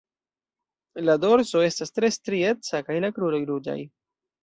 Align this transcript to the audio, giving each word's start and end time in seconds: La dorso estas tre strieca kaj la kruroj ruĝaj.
La 1.09 1.17
dorso 1.27 1.63
estas 1.67 1.95
tre 1.99 2.11
strieca 2.17 2.83
kaj 2.91 2.99
la 3.07 3.15
kruroj 3.19 3.47
ruĝaj. 3.55 3.81